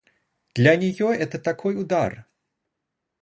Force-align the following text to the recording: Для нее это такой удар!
Для 0.55 0.75
нее 0.77 1.13
это 1.15 1.37
такой 1.37 1.75
удар! 1.79 2.25